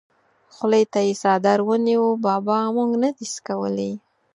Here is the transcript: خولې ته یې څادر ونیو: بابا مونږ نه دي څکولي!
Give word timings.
خولې 0.55 0.83
ته 0.93 0.99
یې 1.07 1.13
څادر 1.21 1.59
ونیو: 1.67 2.05
بابا 2.25 2.57
مونږ 2.75 2.91
نه 3.03 3.09
دي 3.15 3.25
څکولي! 3.33 3.91